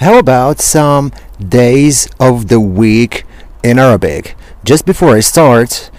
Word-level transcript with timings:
How 0.00 0.16
about 0.20 0.60
some 0.60 1.10
days 1.40 2.08
of 2.20 2.46
the 2.46 2.60
week 2.60 3.24
in 3.64 3.80
Arabic? 3.80 4.36
Just 4.62 4.86
before 4.86 5.16
I 5.16 5.18
start, 5.18 5.90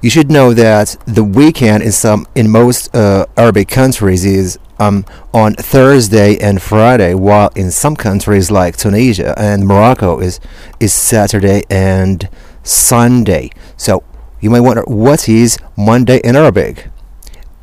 you 0.00 0.08
should 0.08 0.30
know 0.30 0.54
that 0.54 0.96
the 1.04 1.22
weekend 1.22 1.82
in 1.82 1.92
some 1.92 2.26
in 2.34 2.48
most 2.48 2.96
uh, 2.96 3.26
Arabic 3.36 3.68
countries 3.68 4.24
is 4.24 4.58
um, 4.78 5.04
on 5.34 5.52
Thursday 5.54 6.38
and 6.38 6.62
Friday, 6.62 7.12
while 7.12 7.50
in 7.54 7.70
some 7.70 7.94
countries 7.94 8.50
like 8.50 8.78
Tunisia 8.78 9.34
and 9.38 9.66
Morocco 9.66 10.18
is 10.18 10.40
is 10.80 10.94
Saturday 10.94 11.64
and 11.68 12.26
Sunday. 12.62 13.50
So 13.76 14.02
you 14.40 14.48
may 14.48 14.60
wonder 14.60 14.82
what 14.86 15.28
is 15.28 15.58
Monday 15.76 16.22
in 16.24 16.36
Arabic? 16.36 16.88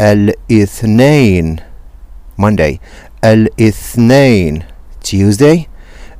Al 0.00 0.32
Ithnain, 0.48 1.62
Monday. 2.36 2.80
Al 3.22 3.46
Ithnain. 3.56 4.66
Tuesday 5.03 5.67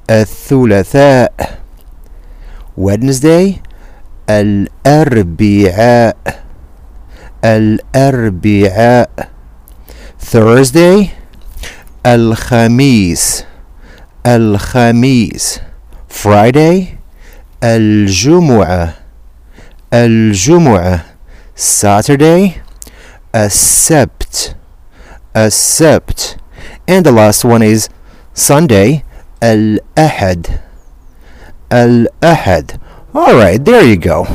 الثلاثاء 0.09 1.59
Wednesday 2.77 3.53
الأربعاء 4.29 6.17
الأربعاء 7.45 9.09
Thursday 10.31 11.07
الخميس 12.05 13.45
الخميس 14.25 15.59
Friday 16.23 16.83
الجمعة 17.63 18.93
الجمعة 19.93 21.05
Saturday 21.55 22.51
السبت 23.35 24.55
السبت 25.35 26.37
and 26.87 27.05
the 27.05 27.11
last 27.11 27.43
one 27.45 27.61
is 27.61 27.89
Sunday, 28.34 29.04
Al 29.40 29.78
Ahad. 29.96 30.60
Al 31.70 32.08
Ahad. 32.20 32.80
All 33.14 33.34
right, 33.34 33.64
there 33.64 33.84
you 33.84 33.96
go. 33.96 34.26